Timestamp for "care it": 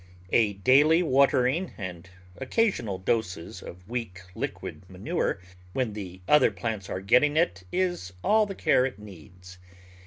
8.55-8.97